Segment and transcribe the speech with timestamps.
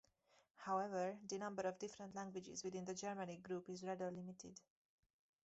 [0.55, 4.59] However, the number of different languages within the Germanic group is rather limited.